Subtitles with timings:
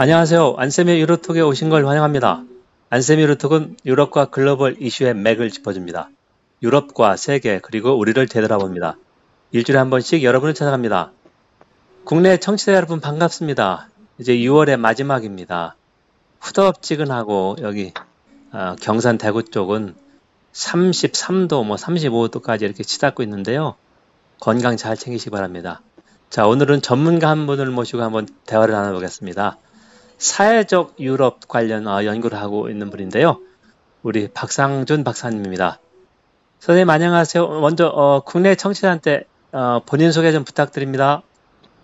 [0.00, 0.54] 안녕하세요.
[0.56, 2.44] 안쌤의 유로톡에 오신 걸 환영합니다.
[2.88, 6.08] 안쌤의 유로톡은 유럽과 글로벌 이슈의 맥을 짚어줍니다.
[6.62, 8.96] 유럽과 세계 그리고 우리를 되돌아 봅니다.
[9.50, 11.10] 일주일에 한 번씩 여러분을 찾아갑니다.
[12.04, 13.88] 국내 청취자 여러분 반갑습니다.
[14.18, 15.74] 이제 6월의 마지막입니다.
[16.42, 17.92] 후덥지근하고 여기
[18.52, 19.96] 어, 경산 대구 쪽은
[20.52, 23.74] 33도 뭐 35도까지 이렇게 치닫고 있는데요.
[24.38, 25.82] 건강 잘 챙기시기 바랍니다.
[26.30, 29.58] 자 오늘은 전문가 한 분을 모시고 한번 대화를 나눠보겠습니다.
[30.18, 33.40] 사회적 유럽 관련 어, 연구를 하고 있는 분인데요.
[34.02, 35.78] 우리 박상준 박사님입니다.
[36.58, 37.60] 선생님 안녕하세요.
[37.60, 41.22] 먼저 어, 국내 청취자한테 어, 본인 소개 좀 부탁드립니다.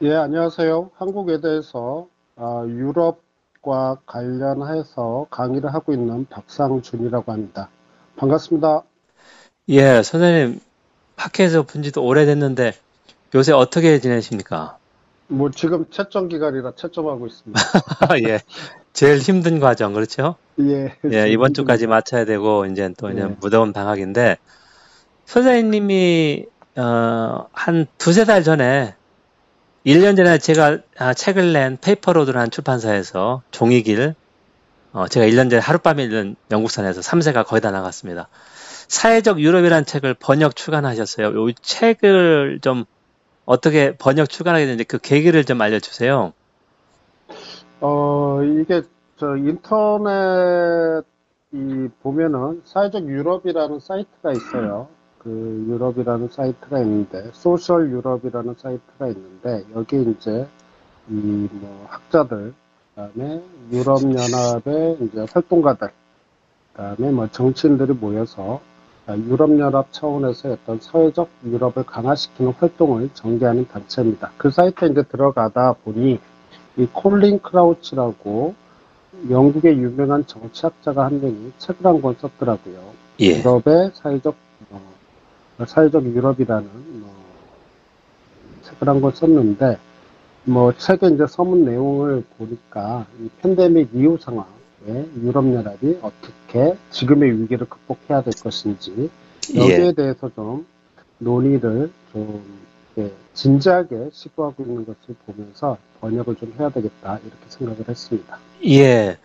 [0.03, 0.91] 예, 안녕하세요.
[0.97, 7.69] 한국에 대해서 어, 유럽과 관련해서 강의를 하고 있는 박상준이라고 합니다.
[8.17, 8.83] 반갑습니다.
[9.69, 10.61] 예, 선생님
[11.17, 12.73] 팟캐에서 본 지도 오래됐는데
[13.37, 14.79] 요새 어떻게 지내십니까?
[15.29, 17.61] 뭐 지금 채점 기간이라 채점하고 있습니다.
[18.29, 18.41] 예.
[18.93, 20.37] 제일 힘든 과정, 그렇죠?
[20.61, 20.95] 예.
[21.11, 23.37] 예, 이번 주까지 마쳐야 되고, 이제 또 이제 네.
[23.41, 24.39] 무더운 방학인데,
[25.25, 28.95] 선생님이, 어, 한 두세 달 전에,
[29.85, 34.15] 1년 전에 제가 아, 책을 낸 페이퍼로드라는 출판사에서 종이길,
[34.93, 38.29] 어, 제가 1년 전에 하룻밤에 읽은 영국사에서 3쇄가 거의 다 나갔습니다.
[38.87, 41.49] 사회적 유럽이라는 책을 번역 출간하셨어요.
[41.49, 42.85] 이 책을 좀
[43.47, 46.33] 어떻게 번역 출간하게 됐는지 그 계기를 좀 알려주세요.
[47.81, 48.83] 어, 이게
[49.17, 51.05] 저 인터넷
[51.53, 54.89] 이 보면은 사회적 유럽이라는 사이트가 있어요.
[55.19, 55.31] 그
[55.69, 60.49] 유럽이라는 사이트가 있는데 social 유럽이라는 사이트가 있는데 여기 이제
[61.09, 62.55] 이 뭐 학자들
[62.95, 65.91] 그다음에 유럽 연합의 이제 활동가들
[66.73, 68.61] 그다음에 뭐 정치인들이 모여서
[69.09, 74.33] 유럽 연합 차원에서 어떤 사회적 유럽을 강화시키는 활동을 전개하는 단체입니다.
[74.39, 76.19] 그 사이트에 이제 들어가다 보니
[76.77, 78.55] 이 콜린 크라우치라고
[79.31, 82.81] 영국의 유명한 정치학자가 한 명이 책을 한 권 썼더라고요.
[83.21, 83.39] 예.
[83.39, 84.35] 유럽의 사회적
[84.71, 84.81] 어,
[85.67, 86.69] 사회적 유럽이라는
[87.01, 87.15] 뭐
[88.63, 89.79] 책을 한 권 썼는데
[90.45, 94.47] 뭐 책의 이제 서문 내용을 보니까 이 팬데믹 이후 상황
[94.87, 99.11] 에 유럽 연합이 어떻게 지금의 위기를 극복해야 될 것인지
[99.55, 99.93] 여기에 예.
[99.93, 100.67] 대해서 좀
[101.19, 102.45] 논의를 좀
[102.97, 108.39] 이렇게 진지하게 시도하고 있는 것을 보면서 번역을 좀 해야 되겠다 이렇게 생각을 했습니다.
[108.67, 109.19] 예.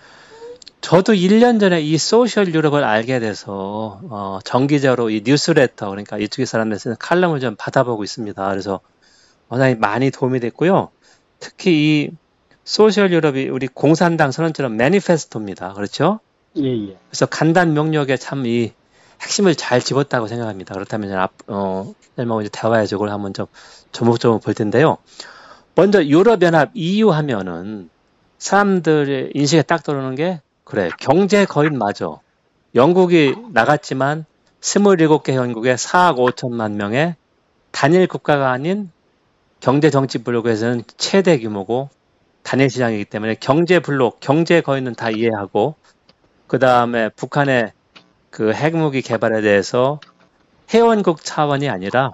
[0.82, 6.80] 저도 1년 전에 이 소셜 유럽을 알게 돼서 어, 정기적으로 이 뉴스레터 그러니까 이쪽에 사람들
[6.80, 8.50] 쓰는 칼럼을 좀 받아보고 있습니다.
[8.50, 8.80] 그래서
[9.50, 10.90] 워낙에 많이 도움이 됐고요.
[11.40, 12.12] 특히 이
[12.70, 15.74] 소셜 유럽이 우리 공산당 선언처럼 매니페스토입니다.
[15.74, 16.20] 그렇죠?
[16.58, 16.98] 예, 예.
[17.10, 18.74] 그래서 간단 명료하게 참이
[19.24, 20.76] 핵심을 잘 집었다고 생각합니다.
[20.76, 23.48] 그렇다면 앞, 어, 셀마고 이제 대화의 적을 한번 좀
[23.92, 24.98] 조목조목 볼 텐데요.
[25.74, 27.90] 먼저 유럽연합 EU 하면은
[28.38, 32.20] 사람들의 인식에 딱 들어오는 게 그래 경제 거인 맞아.
[32.76, 34.26] 영국이 나갔지만
[34.62, 37.16] 27개 현국에 4억 5천만 명의
[37.72, 38.92] 단일 국가가 아닌
[39.60, 41.90] 경제 정치 블록에서는 최대 규모고
[42.50, 45.76] 단일 시장이기 때문에 경제 블록, 경제 거인은 다 이해하고
[46.48, 47.74] 그 다음에 북한의
[48.32, 50.00] 그 핵무기 개발에 대해서
[50.74, 52.14] 회원국 차원이 아니라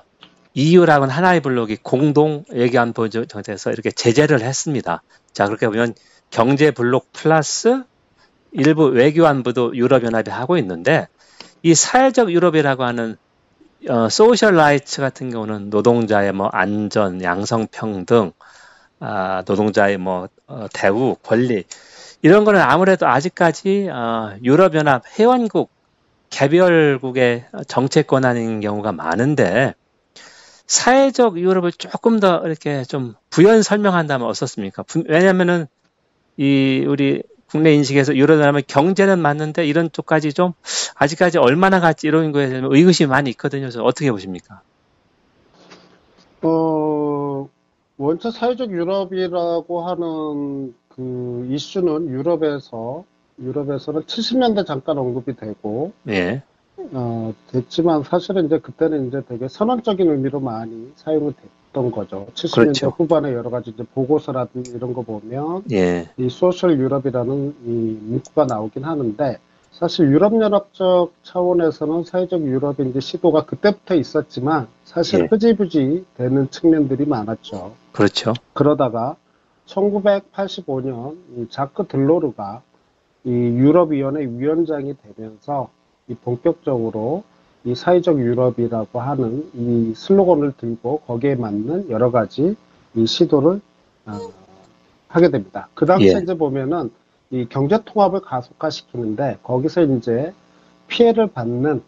[0.54, 5.04] EU라는 하나의 블록이 공동 외교안보 정책에서 이렇게 제재를 했습니다.
[5.32, 5.96] 자 그렇게 보면
[6.32, 7.84] 경제 블록 플러스
[8.52, 11.08] 일부 외교안보도 유럽연합이 하고 있는데
[11.64, 13.16] 이 사회적 유럽이라고 하는
[13.88, 18.34] 어, social rights 같은 경우는 노동자의 뭐 안전, 양성 평등,
[19.00, 21.64] 아, 노동자의 뭐 어, 대우, 권리
[22.22, 25.70] 이런 거는 아무래도 아직까지 어, 유럽연합 회원국
[26.30, 29.74] 개별국의 정책 권한인 경우가 많은데
[30.68, 34.84] 사회적 유럽을 조금 더 이렇게 좀 부연 설명한다면 어떻습니까?
[34.84, 35.68] 분- 왜냐면은
[36.38, 40.54] 이 우리 국내 인식에서 유럽연합은 경제는 맞는데 이런 쪽까지 좀
[40.96, 43.62] 아직까지 얼마나 같지 이런 거에 대해서 의구심이 많이 있거든요.
[43.62, 44.62] 그래서 어떻게 보십니까?
[46.42, 47.48] 어,
[47.98, 53.04] 원체 사회적 유럽이라고 하는 그 이슈는 유럽에서,
[53.42, 56.42] 유럽에서는 70년대 잠깐 언급이 되고, 예,
[56.92, 61.34] 어, 됐지만 사실은 이제 그때는 이제 되게 선언적인 의미로 많이 사용이
[61.74, 62.28] 됐던 거죠.
[62.34, 62.88] 70년대 그렇죠.
[62.90, 68.84] 후반에 여러 가지 이제 보고서라든지 이런 거 보면 예, 이 소셜 유럽이라는 이 문구가 나오긴
[68.84, 69.40] 하는데
[69.76, 75.28] 사실 유럽연합적 차원에서는 사회적 유럽의 이제 시도가 그때부터 있었지만 사실 예.
[75.30, 77.74] 흐지부지 되는 측면들이 많았죠.
[77.92, 78.34] 그렇죠.
[78.54, 79.18] 그러다가
[79.68, 82.62] 1985년 이 자크 들로르가
[83.26, 85.70] 이 유럽위원회 위원장이 되면서
[86.08, 87.24] 이 본격적으로
[87.66, 92.56] 이 사회적 유럽이라고 하는 이 슬로건을 들고 거기에 맞는 여러 가지
[92.96, 93.60] 이 시도를
[94.06, 94.20] 어,
[95.10, 95.68] 하게 됩니다.
[95.74, 96.22] 그 당시에 예.
[96.22, 96.92] 이제 보면은
[97.32, 100.34] 이 경제 통합을 가속화시키는데 거기서 이제
[100.88, 101.82] 피해를 받는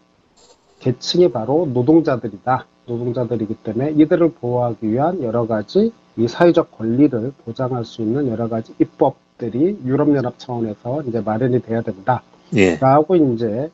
[0.80, 2.66] 계층이 바로 노동자들이다.
[2.86, 8.74] 노동자들이기 때문에 이들을 보호하기 위한 여러 가지 이 사회적 권리를 보장할 수 있는 여러 가지
[8.80, 12.22] 입법들이 유럽연합 차원에서 이제 마련이 돼야 된다.
[12.56, 12.76] 예.
[12.76, 13.70] 라고 이제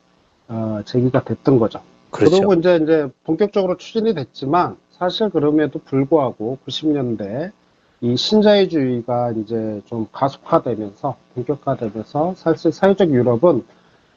[0.47, 1.81] 어, 제기가 됐던 거죠.
[2.11, 2.37] 그렇죠.
[2.37, 7.51] 그리고 이제 이제 본격적으로 추진이 됐지만 사실 그럼에도 불구하고 90년대
[8.01, 13.63] 이 신자유주의가 이제 좀 가속화되면서 본격화되면서 사실 사회적 유럽은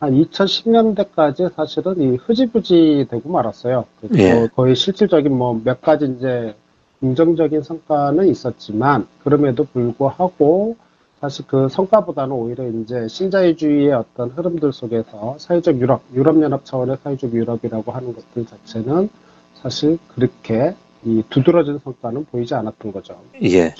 [0.00, 3.84] 한 2010년대까지 사실은 이 흐지부지 되고 말았어요.
[4.00, 4.48] 그래서 예.
[4.54, 6.54] 거의 실질적인 뭐 몇 가지 이제
[7.00, 10.76] 긍정적인 성과는 있었지만 그럼에도 불구하고
[11.20, 17.90] 사실 그 성과보다는 오히려 이제 신자유주의의 어떤 흐름들 속에서 사회적 유럽, 유럽연합 차원의 사회적 유럽이라고
[17.90, 19.08] 하는 것들 자체는
[19.54, 23.20] 사실 그렇게 이 두드러진 성과는 보이지 않았던 거죠.
[23.42, 23.74] 예.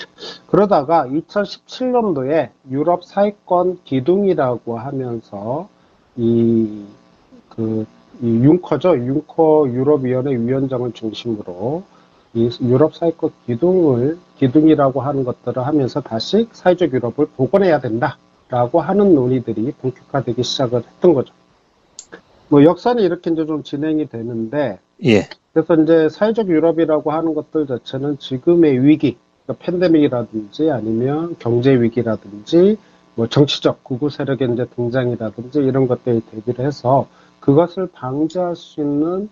[0.47, 5.67] 그러다가 2017년도에 유럽 사회권 기둥이라고 하면서
[6.15, 6.85] 이,
[7.49, 7.85] 그,
[8.21, 8.97] 이 융커죠.
[8.97, 11.83] 융커 유럽위원회 위원장을 중심으로
[12.33, 19.73] 이 유럽 사회권 기둥을, 기둥이라고 하는 것들을 하면서 다시 사회적 유럽을 복원해야 된다라고 하는 논의들이
[19.81, 21.33] 본격화되기 시작을 했던 거죠.
[22.47, 25.27] 뭐 역사는 이렇게 이제 좀 진행이 되는데 예.
[25.53, 32.77] 그래서 이제 사회적 유럽이라고 하는 것들 자체는 지금의 위기, 그러니까 팬데믹이라든지 아니면 경제 위기라든지
[33.15, 37.07] 뭐 정치적 구구 세력의 이제 등장이라든지 이런 것들이 대비를 해서
[37.39, 39.29] 그것을 방지할 수 있는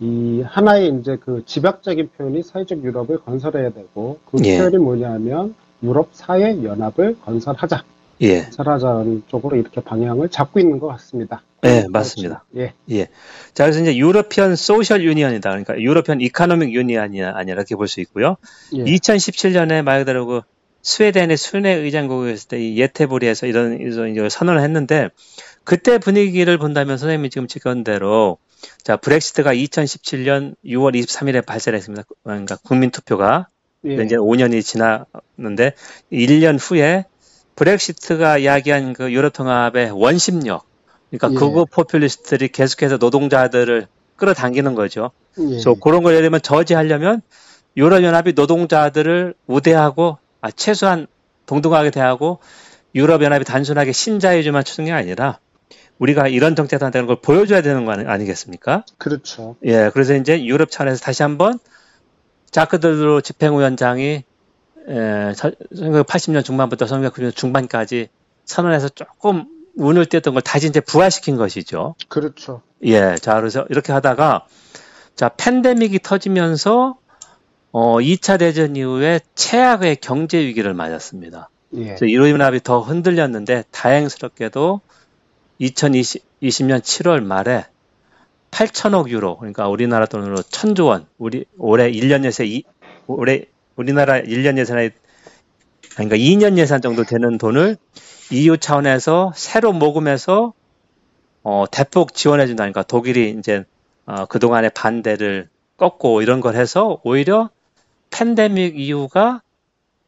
[0.00, 4.58] 이 하나의 이제 그 집약적인 표현이 사회적 유럽을 건설해야 되고 그 예.
[4.58, 7.84] 표현이 뭐냐면 유럽 사회 연합을 건설하자,
[8.22, 8.42] 예.
[8.42, 11.42] 건설하자는 쪽으로 이렇게 방향을 잡고 있는 것 같습니다.
[11.62, 12.44] 네, 맞습니다.
[12.56, 13.06] 예,
[13.52, 15.50] 자, 그래서 이제 European Social Union이다.
[15.50, 18.36] 그러니까 European Economic Union이 아니라 이렇게 볼 수 있고요.
[18.74, 20.40] 예, 2017년에 말 그대로 그
[20.82, 25.08] 스웨덴의 순회 의장국이었을 때 이 예테보리에서 이런, 이런 이제 선언을 했는데
[25.64, 28.38] 그때 분위기를 본다면 선생님이 지금 찍은 대로
[28.82, 32.04] 자, 브렉시트가 2017년 6월 23일에 발생했습니다.
[32.24, 33.48] 그러니까 국민 투표가
[33.86, 35.74] 예, 이제 5년이 지났는데
[36.12, 37.04] 1년 후에
[37.64, 40.64] 브렉시트가 이야기한 그 유럽 통합의 원심력
[41.10, 41.34] 그러니까 예.
[41.34, 43.86] 극우 포퓰리스트들이 계속해서 노동자들을
[44.16, 45.10] 끌어당기는 거죠.
[45.38, 47.20] 예, 그래서 그런 걸 예를 들면 저지하려면
[47.76, 51.06] 유럽연합이 노동자들을 우대하고 아, 최소한
[51.44, 52.38] 동등하게 대하고
[52.94, 55.38] 유럽연합이 단순하게 신자유주의만 추는 게 아니라
[55.98, 58.86] 우리가 이런 정책을 한다는 걸 보여줘야 되는 거 아니- 아니겠습니까?
[58.96, 59.56] 그렇죠.
[59.66, 61.58] 예, 그래서 이제 유럽 차원에서 다시 한번
[62.52, 64.24] 자크들로 집행위원장이
[64.90, 68.08] 에, 1980년 중반부터 1990년 중반까지
[68.44, 69.46] 선언해서 조금
[69.76, 71.94] 운을 띄었던 걸 다시 이제 부활시킨 것이죠.
[72.08, 72.62] 그렇죠.
[72.82, 74.46] 예, 자, 그래서 이렇게 하다가,
[75.14, 76.96] 자, 팬데믹이 터지면서,
[77.72, 81.50] 어, 2차 대전 이후에 최악의 경제 위기를 맞았습니다.
[81.74, 81.84] 예.
[81.84, 84.80] 그래서 유럽연합이 더 흔들렸는데, 다행스럽게도
[85.60, 87.66] 2020년 7월 말에
[88.50, 92.64] 8천억 유로, 그러니까 우리나라 돈으로 1000조 원, 우리, 올해 1년 예산, 이,
[93.06, 93.44] 올해,
[93.80, 94.90] 우리나라 1년 예산에,
[95.94, 97.78] 그러니까 2년 예산 정도 되는 돈을
[98.30, 100.52] EU 차원에서 새로 모금해서
[101.42, 102.64] 어, 대폭 지원해 준다.
[102.64, 103.64] 그러니까 독일이 이제
[104.04, 105.48] 어, 그동안의 반대를
[105.78, 107.48] 꺾고 이런 걸 해서 오히려
[108.10, 109.40] 팬데믹 이후가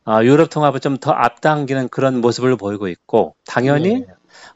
[0.04, 4.06] 어, 유럽 통합을 좀 더 앞당기는 그런 모습을 보이고 있고 당연히 예,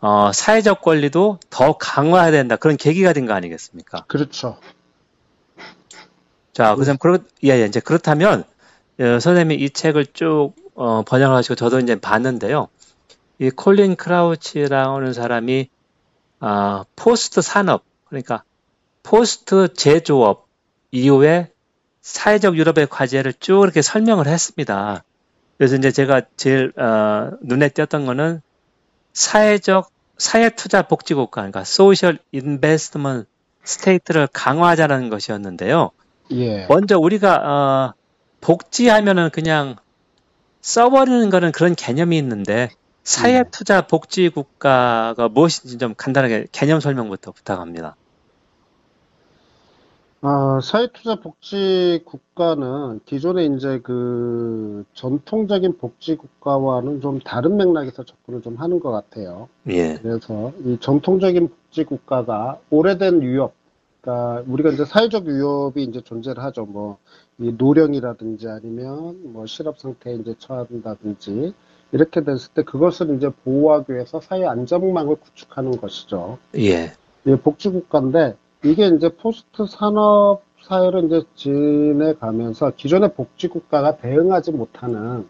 [0.01, 2.57] 어, 사회적 권리도 더 강화해야 된다.
[2.57, 4.05] 그런 계기가 된 거 아니겠습니까?
[4.09, 4.59] 그렇죠.
[6.53, 8.45] 자, 그래서 그렇, 예, 예, 이제 그렇다면
[9.01, 12.69] 어, 선생님이 이 책을 쭉 어, 번역을 하시고 저도 이제 봤는데요.
[13.39, 15.69] 이 콜린 크라우치라는 사람이
[16.41, 18.43] 아, 포스트 산업 그러니까
[19.03, 20.47] 포스트 제조업
[20.91, 21.51] 이후에
[22.01, 25.03] 사회적 유럽의 과제를 쭉 이렇게 설명을 했습니다.
[25.59, 28.41] 그래서 이제 제가 제일 어, 눈에 띄었던 거는
[29.13, 33.27] 사회적 사회 투자 복지 국가 그러니까 social investment
[33.65, 35.91] state를 강화하자는 것이었는데요.
[36.31, 36.67] 예.
[36.67, 37.95] 먼저 우리가 어,
[38.47, 39.75] 복지하면은 그냥
[40.61, 42.71] 써버리는 거는 그런 개념이 있는데
[43.03, 43.45] 사회 네.
[43.51, 47.97] 투자 복지 국가가 무엇인지 좀 간단하게 개념 설명부터 부탁합니다.
[50.23, 58.57] 아, 사회투자 복지 국가는 기존에 이제 그 전통적인 복지 국가와는 좀 다른 맥락에서 접근을 좀
[58.57, 59.49] 하는 것 같아요.
[59.69, 63.55] 예, 그래서 이 전통적인 복지 국가가 오래된 유협,
[64.01, 66.65] 그러니까 우리가 이제 사회적 위험이 이제 존재를 하죠.
[66.65, 66.99] 뭐,
[67.39, 71.53] 이 노령이라든지 아니면 뭐 실업 상태에 이제 처한다든지
[71.93, 76.39] 이렇게 됐을 때 그것을 이제 보호하기 위해서 사회 안전망을 구축하는 것이죠.
[76.57, 76.93] 예,
[77.27, 85.29] 이 복지국가인데 이게 이제 포스트 산업 사회로 이제 지내가면서 기존의 복지국가가 대응하지 못하는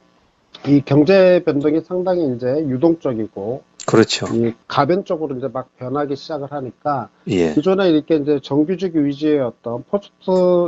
[0.67, 4.27] 이 경제 변동이 상당히 이제 유동적이고 그렇죠.
[4.35, 7.53] 이 가변적으로 이제 막 변하기 시작을 하니까 예.
[7.53, 10.13] 기존에 이렇게 이제 정규직 위주의 어떤 포스트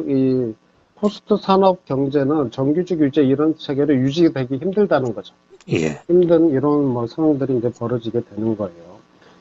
[0.09, 0.55] 이
[1.01, 5.35] 포스트 산업 경제는 정규직 위주 이런 체계로 유지되기 힘들다는 거죠.
[5.71, 6.01] 예.
[6.07, 8.99] 힘든 이런 뭐 상황들이 이제 벌어지게 되는 거예요.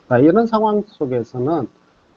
[0.08, 1.66] 자, 이런 상황 속에서는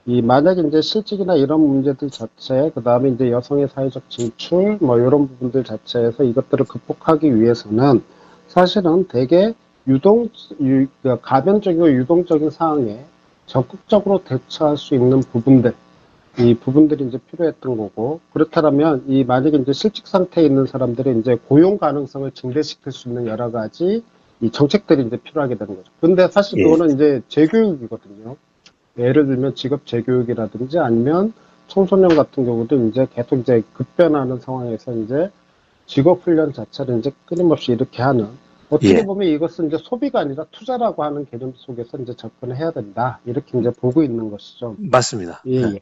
[0.06, 5.28] 이 만약에 이제 실직이나 이런 문제들 자체, 그 다음에 이제 여성의 사회적 진출, 뭐 이런
[5.28, 8.02] 부분들 자체에서 이것들을 극복하기 위해서는
[8.48, 9.54] 사실은 되게
[9.88, 10.30] 유동,
[10.62, 13.06] 유, 그 가변적이고 유동적인 상황에
[13.46, 15.74] 적극적으로 대처할 수 있는 부분들,
[16.40, 21.78] 이 부분들이 이제 필요했던 거고, 그렇다면 이 만약에 이제 실직 상태에 있는 사람들이 이제 고용
[21.78, 24.04] 가능성을 증대시킬 수 있는 여러 가지
[24.40, 25.92] 이 정책들이 이제 필요하게 되는 거죠.
[26.00, 26.64] 근데 사실 예.
[26.64, 28.36] 그거는 이제 재교육이거든요.
[28.98, 31.34] 예를 들면 직업 재교육이라든지 아니면
[31.68, 35.30] 청소년 같은 경우도 이제 계속 이제 급변하는 상황에서 이제
[35.86, 38.28] 직업 훈련 자체를 이제 끊임없이 이렇게 하는
[38.70, 39.04] 어떻게 예.
[39.04, 43.20] 보면 이것은 이제 소비가 아니라 투자라고 하는 개념 속에서 이제 접근을 해야 된다.
[43.26, 44.76] 이렇게 이제 보고 있는 것이죠.
[44.80, 45.42] 맞습니다.
[45.46, 45.80] 예, 네.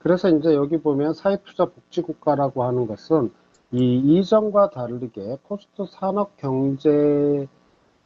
[0.00, 0.02] 예.
[0.02, 3.30] 그래서 이제 여기 보면 사회투자 복지국가라고 하는 것은
[3.72, 7.46] 이 이전과 다르게 포스트 산업 경제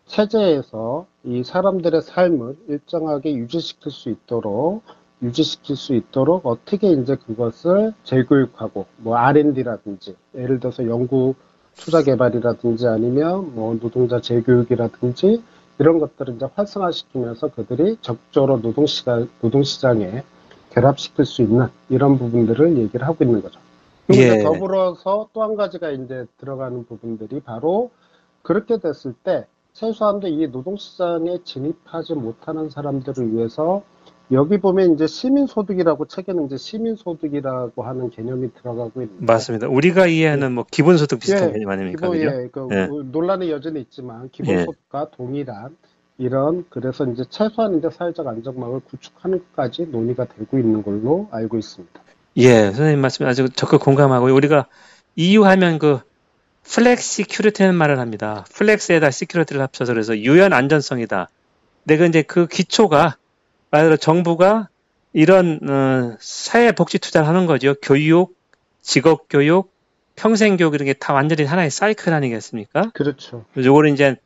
[0.06, 4.82] 체제에서 이 사람들의 삶을 일정하게 유지시킬 수 있도록
[5.22, 11.34] 유지시킬 수 있도록 어떻게 이제 그것을 재교육하고 뭐 R&D라든지 예를 들어서 연구
[11.74, 15.42] 투자 개발이라든지 아니면 뭐 노동자 재교육이라든지
[15.78, 20.22] 이런 것들을 이제 활성화시키면서 그들이 적극적으로 노동시장 노동 시장에
[20.74, 23.60] 결합시킬 수 있는 이런 부분들을 얘기를 하고 있는 거죠.
[24.06, 24.26] 그리고 예.
[24.26, 27.90] 이제 더불어서 또 한 가지가 이제 들어가는 부분들이 바로
[28.42, 33.82] 그렇게 됐을 때 최소한도 이 노동시장에 진입하지 못하는 사람들을 위해서
[34.32, 39.68] 여기 보면 이제 시민소득이라고 책에는 이제 시민소득이라고 하는 개념이 들어가고 있는데 맞습니다.
[39.68, 42.10] 우리가 이해하는 뭐 기본소득 비슷한 예, 개념 아닙니까?
[42.10, 42.20] 기본?
[42.20, 42.86] 예, 그 예.
[42.86, 45.76] 논란이 여전히 있지만 기본소득과 동일한
[46.18, 52.00] 이런 그래서 이제 최소한 이제 사회적 안전망을 구축하는 것까지 논의가 되고 있는 걸로 알고 있습니다.
[52.36, 54.66] 예, 선생님 말씀 아주 적극 공감하고 우리가
[55.16, 56.00] EU 하면 그
[56.64, 58.44] flexicurity는 말을 합니다.
[58.54, 61.28] flex에다 security를 합쳐서 그래서 유연 안전성이다.
[61.84, 63.16] 내가 이제 그 기초가
[63.70, 64.68] 말 그대로 정부가
[65.12, 67.74] 이런 어, 사회 복지 투자를 하는 거죠.
[67.82, 68.34] 교육,
[68.80, 69.70] 직업 교육,
[70.16, 72.90] 평생 교육 이런 게 다 완전히 하나의 사이클 아니겠습니까?
[72.94, 73.44] 그렇죠.
[73.56, 74.16] 요거를 이제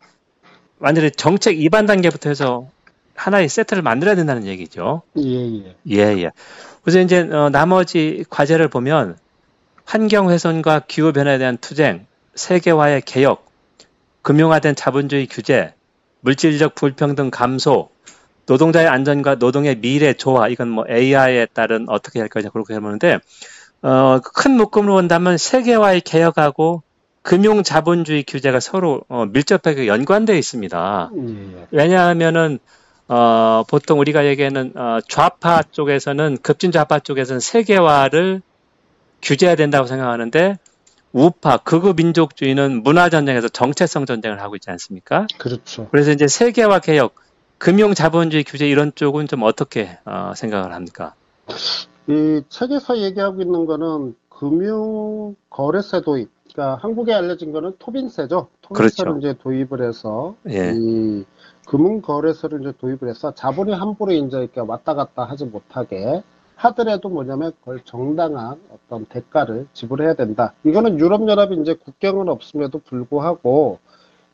[0.80, 2.68] 완전히 정책 입안 단계부터 해서
[3.14, 5.02] 하나의 세트를 만들어야 된다는 얘기죠.
[5.18, 5.76] 예, 예.
[5.90, 6.30] 예, 예.
[6.82, 9.18] 그래서 이제 어, 나머지 과제를 보면
[9.84, 13.46] 환경 훼손과 기후 변화에 대한 투쟁, 세계화의 개혁,
[14.22, 15.74] 금융화된 자본주의 규제,
[16.20, 17.88] 물질적 불평등 감소,
[18.46, 23.18] 노동자의 안전과 노동의 미래 조화, 이건 뭐 AI에 따른 어떻게 할 거냐 그렇게 해보는데
[23.82, 26.82] 어, 큰 묶음으로 본다면 세계화의 개혁하고
[27.22, 31.10] 금융 자본주의 규제가 서로 어, 밀접하게 연관되어 있습니다.
[31.14, 31.66] 예, 예.
[31.70, 32.58] 왜냐하면은
[33.08, 38.42] 어, 보통 우리가 얘기하는 어, 좌파 쪽에서는 급진 좌파 쪽에서는 세계화를
[39.22, 40.58] 규제해야 된다고 생각하는데
[41.12, 45.26] 우파 극우 민족주의는 문화 전쟁에서 정체성 전쟁을 하고 있지 않습니까?
[45.38, 45.88] 그렇죠.
[45.90, 47.14] 그래서 이제 세계화 개혁,
[47.56, 51.14] 금융 자본주의 규제 이런 쪽은 좀 어떻게 어, 생각을 합니까?
[52.06, 56.30] 이 책에서 얘기하고 있는 거는 금융 거래세 도입.
[56.52, 58.46] 그러니까 한국에 알려진 거는 토빈세죠.
[58.62, 59.18] 토빈세를 그렇죠.
[59.18, 60.72] 이제 도입을 해서 예.
[60.76, 61.24] 이
[61.66, 66.22] 금융 거래세를 이제 도입을 해서 자본이 함부로 이제 이렇게 왔다 갔다 하지 못하게
[66.54, 70.54] 하더라도 뭐냐면 그걸 정당한 어떤 대가를 지불해야 된다.
[70.64, 73.80] 이거는 유럽연합이 이제 국경은 없음에도 불구하고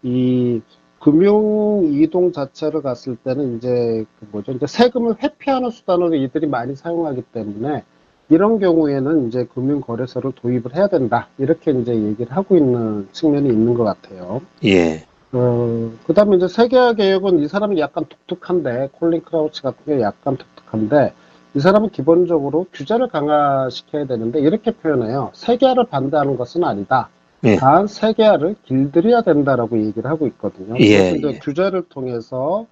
[0.03, 0.61] 이
[1.01, 4.53] 금융 이동 자체를 갔을 때는 이제 그 뭐죠?
[4.53, 7.85] 이제 세금을 회피하는 수단으로 이들이 많이 사용하기 때문에
[8.29, 11.29] 이런 경우에는 이제 금융 거래소를 도입을 해야 된다.
[11.39, 14.41] 이렇게 이제 얘기를 하고 있는 측면이 있는 것 같아요.
[14.65, 15.05] 예.
[15.33, 20.37] 어, 그 다음에 이제 세계화 개혁은 이 사람이 약간 독특한데, 콜린 크라우치 같은 게 약간
[20.37, 21.13] 독특한데,
[21.55, 25.31] 이 사람은 기본적으로 규제를 강화시켜야 되는데, 이렇게 표현해요.
[25.35, 27.09] 세계화를 반대하는 것은 아니다.
[27.45, 27.57] 예.
[27.57, 30.77] 단, 세계화를 길들여야 된다라고 얘기를 하고 있거든요.
[30.79, 31.39] 예, 그래서 이제 예.
[31.41, 32.67] 규제를 통해서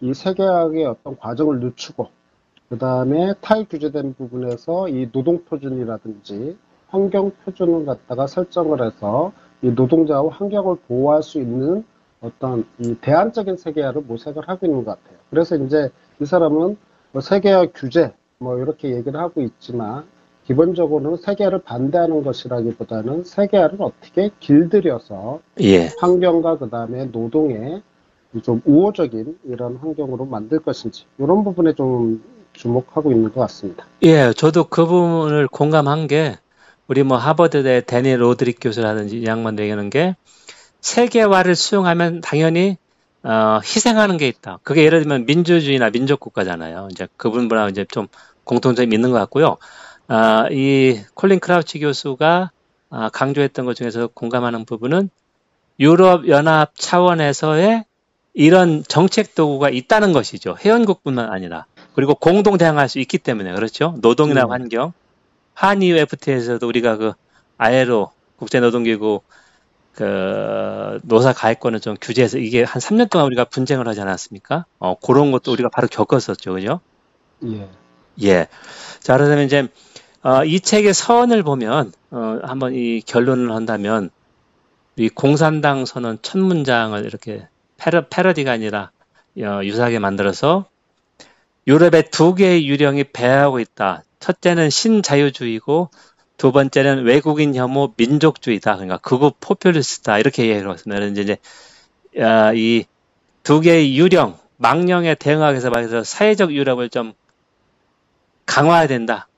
[0.00, 2.08] 이 세계화의 어떤 과정을 늦추고,
[2.74, 6.56] 그 다음에 탈규제된 부분에서 이 노동표준이라든지
[6.88, 9.30] 환경표준을 갖다가 설정을 해서
[9.62, 11.84] 이 노동자와 환경을 보호할 수 있는
[12.20, 15.16] 어떤 이 대안적인 세계화를 모색을 하고 있는 것 같아요.
[15.30, 15.88] 그래서 이제
[16.20, 16.76] 이 사람은
[17.12, 20.02] 뭐 세계화 규제 뭐 이렇게 얘기를 하고 있지만
[20.42, 25.90] 기본적으로는 세계화를 반대하는 것이라기보다는 세계화를 어떻게 길들여서 예.
[26.00, 27.82] 환경과 그 다음에 노동에
[28.42, 32.20] 좀 우호적인 이런 환경으로 만들 것인지 이런 부분에 좀
[32.54, 33.84] 주목하고 있는 것 같습니다.
[34.02, 36.38] 예, 저도 그 부분을 공감한 게
[36.86, 40.16] 우리 뭐 하버드대 데니 로드릭 교수라든지 이 양반 얘기하는 게
[40.80, 42.76] 세계화를 수용하면 당연히
[43.22, 44.58] 어, 희생하는 게 있다.
[44.62, 46.88] 그게 예를 들면 민주주의나 민족 국가잖아요.
[46.90, 48.06] 이제 그분보다 이제 좀
[48.44, 49.56] 공통점이 있는 것 같고요.
[50.08, 52.50] 아, 이 콜린 크라우치 교수가
[52.90, 55.08] 아, 강조했던 것 중에서 공감하는 부분은
[55.80, 57.84] 유럽 연합 차원에서의
[58.34, 60.56] 이런 정책 도구가 있다는 것이죠.
[60.60, 63.94] 회원국뿐만 아니라 그리고 공동 대항할 수 있기 때문에 그렇죠.
[64.00, 64.46] 노동이나 네.
[64.48, 64.92] 환경
[65.54, 67.12] 한EU FTA에서도 우리가 그
[67.56, 69.20] 아에로 국제노동기구
[69.94, 74.66] 그 노사 가입권을 좀 규제해서 이게 한 3년 동안 우리가 분쟁을 하지 않았습니까?
[74.80, 76.54] 어, 그런 것도 우리가 바로 겪었었죠.
[76.54, 76.80] 그죠?
[77.46, 77.68] 예.
[78.22, 78.48] 예.
[78.98, 79.68] 자, 그러면 이제
[80.22, 84.10] 어, 이 책의 서원을 보면 어, 한번 이 결론을 한다면
[84.96, 87.46] 이 공산당 선언 첫 문장을 이렇게
[87.76, 88.90] 패러, 패러디가 아니라
[89.38, 90.66] 어, 유사하게 만들어서
[91.66, 94.02] 유럽의 두 개의 유령이 배하고 있다.
[94.20, 95.90] 첫째는 신자유주의고
[96.36, 98.76] 두 번째는 외국인 혐오 민족주의다.
[98.76, 100.18] 그러니까 극우 포퓰리스트다.
[100.18, 101.04] 이렇게 얘기를 했습니다.
[101.06, 101.38] 이제,
[102.54, 102.84] 이
[103.44, 107.12] 두 개의 유령, 망령에 대응하기 위해서 말해서 사회적 유럽을 좀
[108.46, 109.28] 강화해야 된다.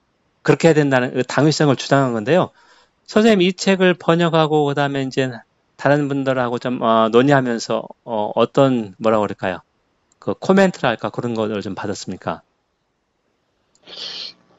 [0.42, 2.50] 그렇게 해야 된다는 그 당위성을 주장한 건데요.
[3.06, 5.32] 선생님 이 책을 번역하고 그다음에 이제
[5.76, 9.58] 다른 분들하고 좀 어, 논의하면서 어, 어떤 뭐라고 그럴까요?
[10.26, 12.42] 그 코멘트랄까 그런 거를 좀 받았습니까?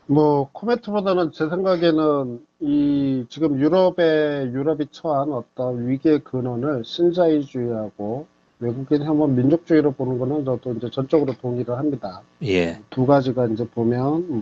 [0.06, 8.28] 뭐 코멘트보다는 제 생각에는 이 지금 유럽의 유럽이 처한 어떤 위기의 근원을 신자유주의하고
[8.60, 12.22] 외국인 혐오 민족주의로 보는 거는 저도 이제 전적으로 동의를 합니다.
[12.44, 12.80] 예.
[12.90, 14.40] 두 가지가 이제 보면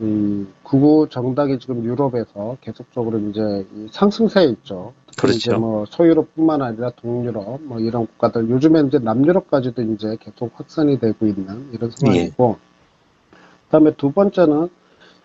[0.00, 4.94] 뭐이 구구 정당이 지금 유럽에서 계속적으로 이제 상승세에 있죠.
[5.18, 5.36] 그렇죠.
[5.36, 11.26] 이제 뭐 소유럽뿐만 아니라 동유럽 뭐 이런 국가들 요즘에 이제 남유럽까지도 이제 계속 확산이 되고
[11.26, 13.36] 있는 이런 상황이고 예.
[13.66, 14.68] 그다음에 두 번째는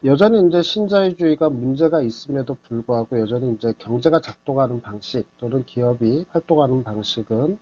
[0.06, 7.58] 여전히 이제 신자유주의가 문제가 있음에도 불구하고 여전히 이제 경제가 작동하는 방식 또는 기업이 활동하는 방식은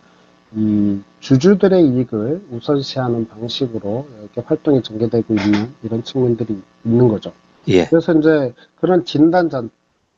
[0.56, 7.32] 이 주주들의 이익을 우선시하는 방식으로 이렇게 활동이 전개되고 있는 이런 측면들이 있는 거죠.
[7.68, 7.86] 예.
[7.86, 9.50] 그래서 이제 그런 진단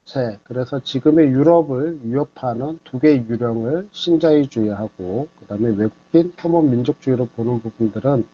[0.06, 8.26] 전체, 그래서 지금의 유럽을 위협하는 두 개의 유령을 신자유주의하고 그다음에 외국인 혐오 민족주의로 보는 부분들은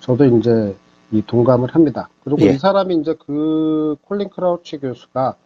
[0.00, 0.74] 저도 이제
[1.10, 2.08] 이 동감을 합니다.
[2.24, 2.50] 그리고 예.
[2.50, 5.36] 이 사람이 이제 그 콜린 크라우치 교수가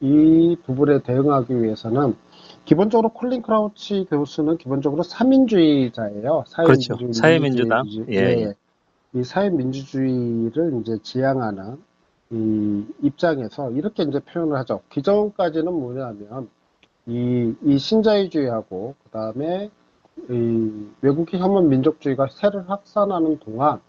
[0.00, 2.16] 이 부분에 대응하기 위해서는
[2.64, 6.44] 기본적으로 콜린 크라우치 교수는 기본적으로 사민주의자예요.
[6.48, 7.12] 사회민주주의, 그렇죠.
[7.12, 7.84] 사회민주당.
[8.08, 8.46] 예, 예.
[8.46, 8.54] 예.
[9.14, 11.76] 이 사회민주주의를 이제 지향하는
[12.32, 14.80] 이 입장에서 이렇게 이제 표현을 하죠.
[14.90, 16.48] 기존까지는 뭐냐면
[17.06, 19.70] 이, 이 신자유주의하고 그 다음에
[20.30, 23.80] 이 외국인 혐오 민족주의가 세를 확산하는 동안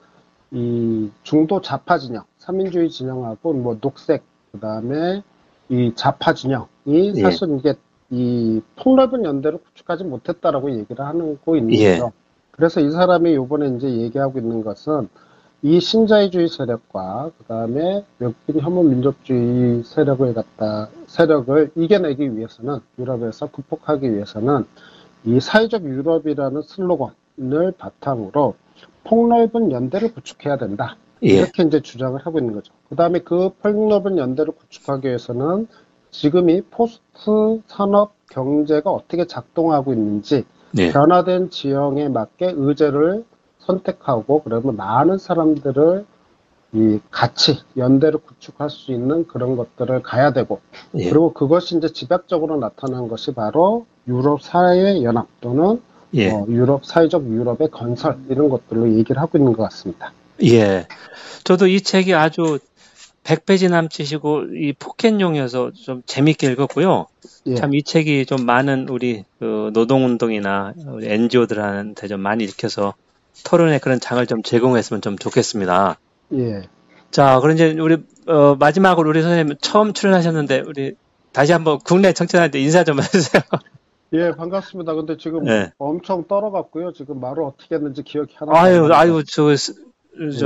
[0.51, 5.23] 이 중도 좌파 진영, 삼민주의 진영하고 뭐 녹색, 그 다음에
[5.69, 7.21] 이 좌파 진영이 예.
[7.21, 7.75] 사실 이게
[8.09, 11.93] 이 폭넓은 연대를 구축하지 못했다라고 얘기를 하고 있는 예.
[11.93, 12.11] 거죠.
[12.51, 15.09] 그래서 이 사람이 요번에 이제 얘기하고 있는 것은
[15.65, 24.13] 이 신자유주의 세력과 그 다음에 외국인 혐오 민족주의 세력을 갖다 세력을 이겨내기 위해서는 유럽에서 극복하기
[24.13, 24.65] 위해서는
[25.23, 28.55] 이 사회적 유럽이라는 슬로건을 바탕으로
[29.05, 30.97] 폭넓은 연대를 구축해야 된다.
[31.23, 31.29] 예.
[31.29, 32.73] 이렇게 이제 주장을 하고 있는 거죠.
[32.89, 35.69] 그 다음에 그 폭넓은 연대를 구축하기 위해서는
[36.11, 40.43] 지금이 포스트 산업 경제가 어떻게 작동하고 있는지
[40.77, 40.91] 예.
[40.91, 43.23] 변화된 지형에 맞게 의제를
[43.65, 46.05] 선택하고 그러면 많은 사람들을
[46.75, 50.59] 이 같이 연대를 구축할 수 있는 그런 것들을 가야 되고
[50.95, 51.09] 예.
[51.09, 55.81] 그리고 그것이 이제 집약적으로 나타난 것이 바로 유럽 사회 연합 또는
[56.15, 56.31] 예.
[56.31, 60.13] 어, 유럽 사회적 유럽의 건설 이런 것들로 얘기를 하고 있는 것 같습니다.
[60.43, 60.87] 예.
[61.43, 62.59] 저도 이 책이 아주
[63.23, 67.05] 100페이지 남치시고 이 포켓용이어서 좀 재밌게 읽었고요.
[67.47, 67.55] 예.
[67.55, 72.93] 참이 책이 좀 많은 우리 그 노동운동이나 우리 NGO들한테 좀 많이 읽혀서
[73.45, 75.99] 토론에 그런 장을 좀 제공했으면 좀 좋겠습니다.
[76.33, 76.63] 예.
[77.11, 80.95] 자, 그럼 이제 우리 어, 마지막으로 우리 선생님 처음 출연하셨는데 우리
[81.31, 83.41] 다시 한번 국내 청취자한테 인사 좀 해주세요.
[84.13, 84.93] 예, 반갑습니다.
[84.93, 85.71] 근데 지금 네.
[85.79, 86.93] 엄청 떨어갔고요.
[86.93, 88.51] 지금 말을 어떻게 했는지 기억이 하나.
[88.55, 89.73] 아유, 아유, 저, 저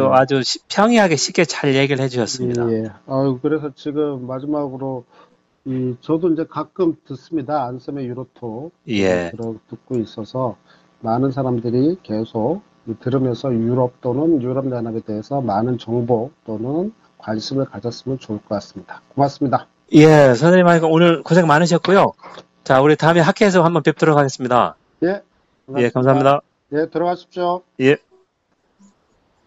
[0.06, 0.10] 예.
[0.13, 2.71] 아주 평이하게 쉽게 잘 얘기를 해주셨습니다.
[2.71, 5.04] 예, 아유, 그래서 지금 마지막으로
[5.65, 7.65] 이 저도 이제 가끔 듣습니다.
[7.65, 8.71] 안쌤의 유로톡.
[8.88, 9.32] 예.
[9.69, 10.56] 듣고 있어서
[11.02, 12.62] 많은 사람들이 계속
[12.95, 19.02] 들으면서 유럽 또는 유럽 연합에 대해서 많은 정보 또는 관심을 가졌으면 좋을 것 같습니다.
[19.15, 19.67] 고맙습니다.
[19.93, 22.13] 예, 선생님 오늘 고생 많으셨고요.
[22.63, 24.76] 자, 우리 다음에 학회에서 한번 뵙도록 하겠습니다.
[25.04, 25.21] 예.
[25.65, 25.82] 고맙습니다.
[25.82, 26.41] 예, 감사합니다.
[26.73, 27.62] 예, 들어가십시오.
[27.82, 27.97] 예.